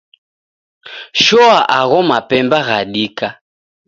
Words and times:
Shoa 1.23 1.57
agho 1.77 1.99
mapemba 2.09 2.57
ghadika. 2.67 3.27